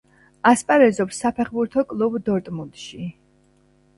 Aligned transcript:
ასპარეზობს 0.51 1.19
საფეხბურთო 1.25 1.83
კლუბ 1.91 2.17
„დორტმუნდში“. 2.29 3.05